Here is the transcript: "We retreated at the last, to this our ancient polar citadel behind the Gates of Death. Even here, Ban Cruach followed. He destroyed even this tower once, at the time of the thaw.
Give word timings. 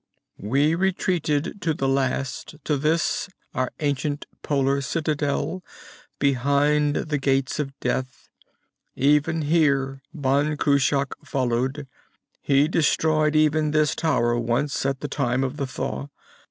"We 0.39 0.73
retreated 0.73 1.63
at 1.67 1.77
the 1.77 1.87
last, 1.87 2.55
to 2.63 2.75
this 2.75 3.29
our 3.53 3.71
ancient 3.81 4.25
polar 4.41 4.81
citadel 4.81 5.63
behind 6.17 6.95
the 6.95 7.19
Gates 7.19 7.59
of 7.59 7.79
Death. 7.79 8.27
Even 8.95 9.43
here, 9.43 10.01
Ban 10.11 10.57
Cruach 10.57 11.11
followed. 11.23 11.85
He 12.41 12.67
destroyed 12.67 13.35
even 13.35 13.69
this 13.69 13.93
tower 13.93 14.39
once, 14.39 14.87
at 14.87 15.01
the 15.01 15.07
time 15.07 15.43
of 15.43 15.57
the 15.57 15.67
thaw. 15.67 16.07